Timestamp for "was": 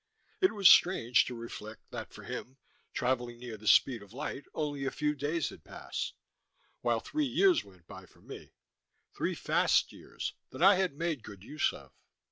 0.53-0.67